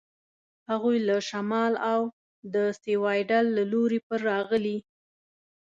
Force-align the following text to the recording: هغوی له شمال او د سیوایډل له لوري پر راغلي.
هغوی 0.69 0.97
له 1.07 1.17
شمال 1.29 1.73
او 1.91 2.01
د 2.53 2.55
سیوایډل 2.81 3.45
له 3.57 3.63
لوري 3.71 3.99
پر 4.07 4.19
راغلي. 4.31 4.77